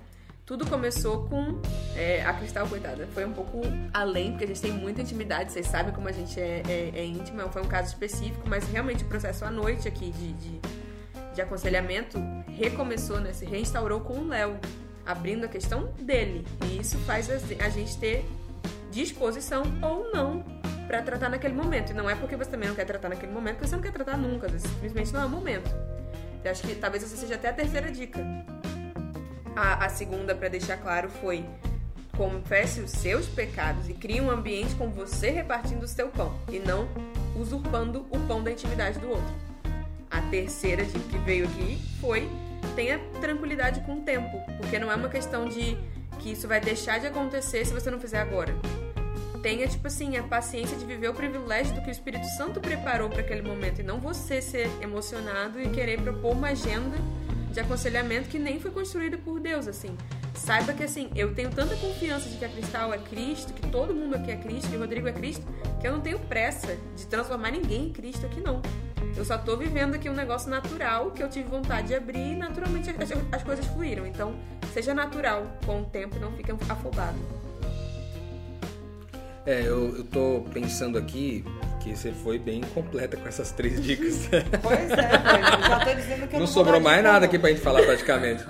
[0.46, 1.60] Tudo começou com
[1.96, 3.08] é, a Cristal, coitada.
[3.16, 6.40] Foi um pouco além, porque a gente tem muita intimidade, vocês sabem como a gente
[6.40, 10.12] é, é, é íntima, foi um caso específico, mas realmente o processo à noite aqui
[10.12, 10.62] de, de,
[11.34, 13.34] de aconselhamento recomeçou, né?
[13.34, 14.60] Se reinstaurou com o Léo,
[15.04, 16.46] abrindo a questão dele.
[16.68, 18.24] E isso faz a gente ter
[18.92, 20.46] disposição ou não
[20.86, 21.90] para tratar naquele momento.
[21.90, 23.92] E não é porque você também não quer tratar naquele momento que você não quer
[23.92, 25.72] tratar nunca, simplesmente não é o momento.
[26.44, 28.24] Eu acho que talvez essa seja até a terceira dica.
[29.56, 31.46] A, a segunda, para deixar claro, foi
[32.18, 36.60] confesse os seus pecados e crie um ambiente com você repartindo o seu pão e
[36.60, 36.88] não
[37.36, 39.34] usurpando o pão da intimidade do outro.
[40.10, 42.30] A terceira dica que veio aqui foi
[42.76, 45.78] tenha tranquilidade com o tempo, porque não é uma questão de
[46.20, 48.56] que isso vai deixar de acontecer se você não fizer agora
[49.46, 53.12] tenha, tipo assim, a paciência de viver o privilégio do que o Espírito Santo preparou
[53.12, 56.98] para aquele momento e não você ser emocionado e querer propor uma agenda
[57.56, 59.98] de aconselhamento que nem foi construída por Deus, assim.
[60.34, 63.96] Saiba que, assim, eu tenho tanta confiança de que a Cristal é Cristo, que todo
[63.96, 65.46] mundo aqui é Cristo, que o Rodrigo é Cristo,
[65.80, 68.62] que eu não tenho pressa de transformar ninguém em Cristo aqui, não.
[69.15, 72.36] Eu só tô vivendo aqui um negócio natural que eu tive vontade de abrir e
[72.36, 74.06] naturalmente as, as coisas fluíram.
[74.06, 74.36] Então,
[74.74, 77.18] seja natural com o tempo, não fique afobado.
[79.46, 81.46] É, eu, eu tô pensando aqui
[81.86, 84.28] que você foi bem completa com essas três dicas.
[84.62, 85.12] Pois é.
[85.67, 87.26] Já tô dizendo que eu Não não sobrou mais nada não.
[87.28, 88.43] aqui pra gente falar praticamente.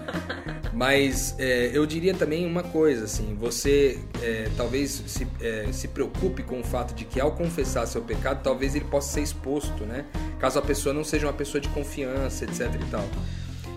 [0.74, 6.44] Mas é, eu diria também uma coisa, assim, você é, talvez se, é, se preocupe
[6.44, 10.06] com o fato de que ao confessar seu pecado, talvez ele possa ser exposto, né?
[10.40, 13.06] Caso a pessoa não seja uma pessoa de confiança, etc e tal.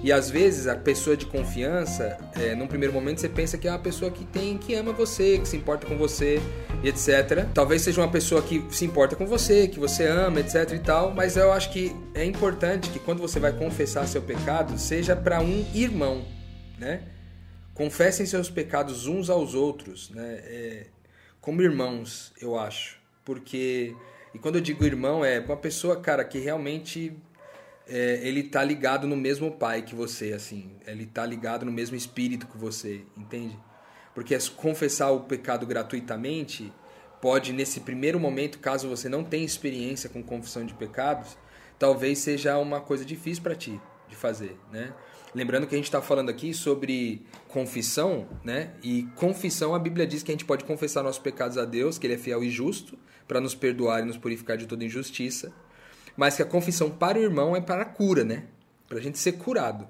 [0.03, 3.71] E às vezes a pessoa de confiança, é, num primeiro momento você pensa que é
[3.71, 6.41] uma pessoa que tem, que ama você, que se importa com você,
[6.85, 7.47] etc.
[7.53, 11.13] Talvez seja uma pessoa que se importa com você, que você ama, etc e tal.
[11.13, 15.41] Mas eu acho que é importante que quando você vai confessar seu pecado, seja para
[15.41, 16.25] um irmão,
[16.79, 17.03] né?
[17.75, 20.41] Confessem seus pecados uns aos outros, né?
[20.45, 20.87] É,
[21.41, 23.95] como irmãos, eu acho, porque
[24.35, 27.17] e quando eu digo irmão é uma pessoa, cara, que realmente
[27.89, 30.71] é, ele tá ligado no mesmo pai que você, assim.
[30.87, 33.59] Ele tá ligado no mesmo espírito que você, entende?
[34.15, 36.73] Porque confessar o pecado gratuitamente
[37.21, 41.37] pode, nesse primeiro momento, caso você não tenha experiência com confissão de pecados,
[41.79, 44.93] talvez seja uma coisa difícil para ti de fazer, né?
[45.35, 48.73] Lembrando que a gente está falando aqui sobre confissão, né?
[48.83, 52.07] E confissão, a Bíblia diz que a gente pode confessar nossos pecados a Deus, que
[52.07, 55.53] Ele é fiel e justo, para nos perdoar e nos purificar de toda injustiça
[56.19, 58.43] mas que a confissão para o irmão é para a cura, né?
[58.89, 59.87] Para a gente ser curado.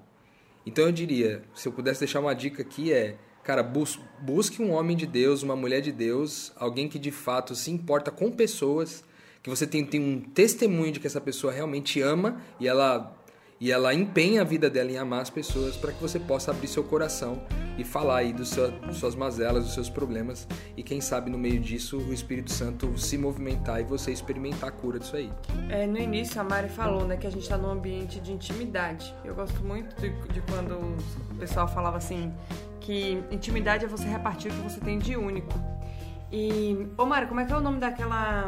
[0.67, 4.73] Então eu diria, se eu pudesse deixar uma dica aqui é, cara, bus busque um
[4.73, 9.03] homem de Deus, uma mulher de Deus, alguém que de fato se importa com pessoas,
[9.43, 13.17] que você tem, tem um testemunho de que essa pessoa realmente ama e ela
[13.59, 16.69] e ela empenha a vida dela em amar as pessoas para que você possa abrir
[16.69, 17.43] seu coração
[17.79, 21.61] e falar aí dos seu, suas mazelas, dos seus problemas e quem sabe no meio
[21.61, 25.31] disso o Espírito Santo se movimentar e você experimentar a cura disso aí.
[25.71, 29.15] É, no início a Mari falou né, que a gente está num ambiente de intimidade.
[29.25, 32.33] Eu gosto muito de, de quando o pessoal falava assim
[32.81, 35.53] que intimidade é você repartir o que você tem de único.
[36.33, 38.47] E, ô Mari, como é que é o nome daquela.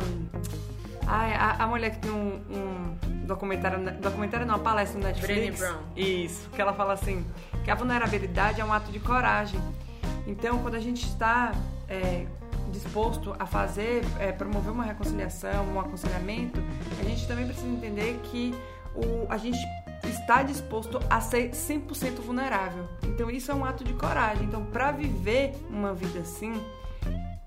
[1.06, 3.78] Ai, a, a mulher que tem um, um documentário.
[4.00, 5.36] Documentário não, uma palestra no Netflix.
[5.38, 5.82] Brené Brown.
[5.94, 7.24] Isso, que ela fala assim,
[7.64, 9.60] que a vulnerabilidade é um ato de coragem.
[10.26, 11.52] Então, quando a gente está
[11.88, 12.26] é,
[12.70, 16.62] disposto a fazer, é, promover uma reconciliação, um aconselhamento,
[17.00, 18.54] a gente também precisa entender que
[18.94, 19.58] o, a gente
[20.04, 22.88] está disposto a ser 100% vulnerável.
[23.04, 24.44] Então, isso é um ato de coragem.
[24.44, 26.52] Então, para viver uma vida assim,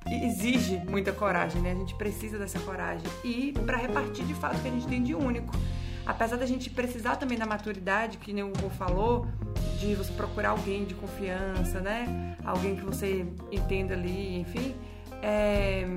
[0.05, 1.71] exige muita coragem, né?
[1.71, 3.07] A gente precisa dessa coragem.
[3.23, 5.53] E para repartir de fato o que a gente tem de único.
[6.05, 9.25] Apesar da gente precisar também da maturidade, que nem o Hugo falou,
[9.79, 12.37] de você procurar alguém de confiança, né?
[12.43, 14.75] Alguém que você entenda ali, enfim.
[15.21, 15.87] É,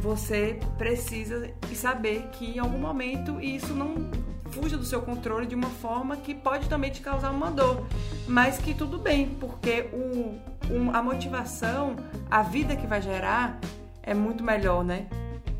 [0.00, 4.10] Você precisa saber que em algum momento isso não
[4.50, 7.86] fuja do seu controle de uma forma que pode também te causar uma dor.
[8.26, 10.38] Mas que tudo bem, porque o,
[10.92, 11.96] a motivação,
[12.30, 13.58] a vida que vai gerar
[14.02, 15.06] é muito melhor, né?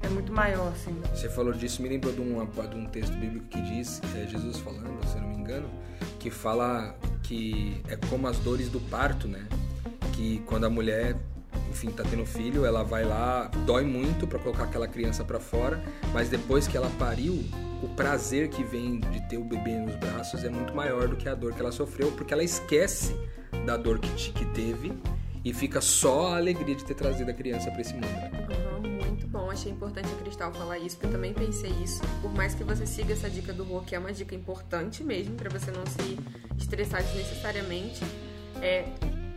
[0.03, 0.97] É muito maior, assim.
[1.15, 4.59] Você falou disso, me lembrou de um, de um texto bíblico que diz, é Jesus
[4.59, 5.69] falando, se eu não me engano,
[6.19, 9.47] que fala que é como as dores do parto, né?
[10.13, 11.17] Que quando a mulher,
[11.71, 15.83] enfim, tá tendo filho, ela vai lá, dói muito para colocar aquela criança para fora,
[16.13, 17.45] mas depois que ela pariu,
[17.83, 21.29] o prazer que vem de ter o bebê nos braços é muito maior do que
[21.29, 23.15] a dor que ela sofreu, porque ela esquece
[23.65, 24.93] da dor que, que teve
[25.45, 28.07] e fica só a alegria de ter trazido a criança para esse mundo.
[28.07, 28.70] né?
[29.51, 32.01] Achei importante a Cristal falar isso, porque eu também pensei isso.
[32.23, 35.35] Por mais que você siga essa dica do Rô, que é uma dica importante mesmo,
[35.35, 36.19] pra você não se
[36.59, 38.01] estressar desnecessariamente,
[38.63, 38.85] é.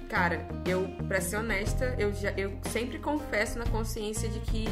[0.09, 4.65] Cara, eu, pra ser honesta, eu, já, eu sempre confesso na consciência de que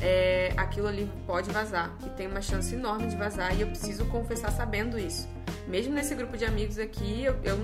[0.00, 1.94] é, aquilo ali pode vazar.
[2.06, 5.28] E tem uma chance enorme de vazar, e eu preciso confessar sabendo isso.
[5.68, 7.58] Mesmo nesse grupo de amigos aqui, eu, eu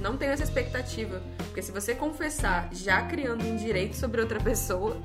[0.00, 1.20] não tenho essa expectativa.
[1.36, 4.96] Porque se você confessar já criando um direito sobre outra pessoa,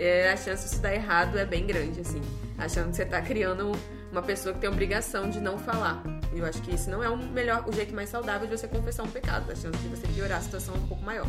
[0.00, 2.20] é, a chance de dar errado é bem grande, assim.
[2.58, 3.72] Achando que você tá criando
[4.10, 6.02] uma pessoa que tem obrigação de não falar.
[6.34, 9.02] Eu acho que isso não é o melhor, o jeito mais saudável de você confessar
[9.04, 9.50] um pecado.
[9.50, 11.26] A chance de você piorar a situação é um pouco maior.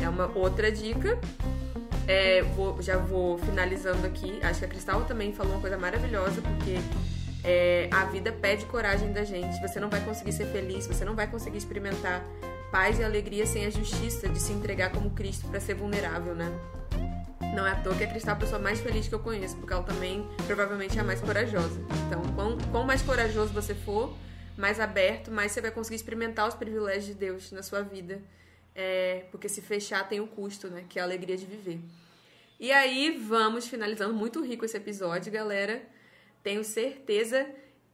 [0.00, 1.18] É uma outra dica.
[2.06, 4.38] É, vou- já vou finalizando aqui.
[4.42, 6.78] Acho que a Cristal também falou uma coisa maravilhosa, porque
[7.44, 9.60] é, a vida pede coragem da gente.
[9.60, 12.24] Você não vai conseguir ser feliz, você não vai conseguir experimentar
[12.72, 16.50] paz e alegria sem a justiça de se entregar como Cristo para ser vulnerável, né?
[17.54, 19.56] Não é à toa que a Cristal é a pessoa mais feliz que eu conheço,
[19.56, 21.80] porque ela também provavelmente é a mais corajosa.
[22.06, 24.14] Então, quão, quão mais corajoso você for,
[24.56, 28.22] mais aberto, mais você vai conseguir experimentar os privilégios de Deus na sua vida.
[28.74, 30.84] É, porque se fechar tem o custo, né?
[30.88, 31.80] Que é a alegria de viver.
[32.58, 34.14] E aí, vamos finalizando.
[34.14, 35.82] Muito rico esse episódio, galera.
[36.42, 37.46] Tenho certeza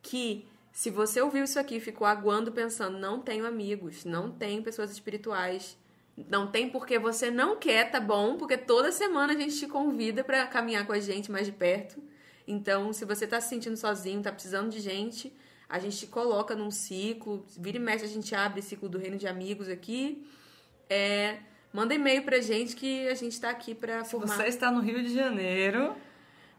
[0.03, 4.63] que se você ouviu isso aqui e ficou aguando pensando, não tenho amigos, não tenho
[4.63, 5.79] pessoas espirituais,
[6.17, 8.37] Não tem porque você não quer, tá bom?
[8.37, 12.03] Porque toda semana a gente te convida para caminhar com a gente mais de perto.
[12.47, 15.37] Então, se você tá se sentindo sozinho, tá precisando de gente,
[15.69, 17.45] a gente te coloca num ciclo.
[17.59, 20.27] Vira e mexe, a gente abre ciclo do Reino de Amigos aqui.
[20.89, 21.39] É,
[21.73, 24.29] manda e-mail pra gente que a gente tá aqui pra Se formar.
[24.29, 25.95] você está no Rio de Janeiro,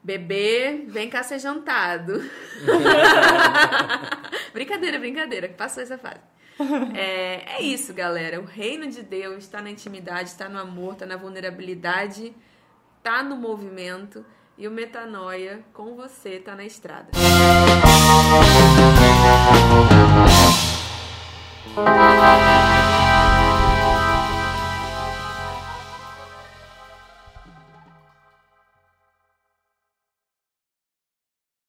[0.03, 2.21] Bebê, vem cá ser jantado.
[4.53, 6.21] brincadeira, brincadeira, que passou essa fase.
[6.95, 8.39] É, é isso, galera.
[8.39, 12.33] O reino de Deus está na intimidade, está no amor, está na vulnerabilidade,
[12.97, 14.25] está no movimento.
[14.57, 17.11] E o metanoia com você está na estrada.
[21.75, 22.86] Música